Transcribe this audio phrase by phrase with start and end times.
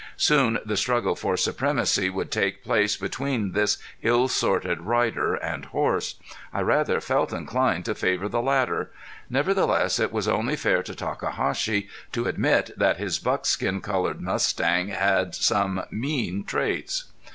[0.17, 6.15] Soon the struggle for supremacy would take place between this ill assorted rider and horse.
[6.51, 8.89] I rather felt inclined to favor the latter;
[9.29, 15.35] nevertheless it was only fair to Takahashi to admit that his buckskin colored mustang had
[15.35, 17.03] some mean traits.